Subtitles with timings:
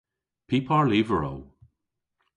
[0.47, 1.33] Py par lyver o?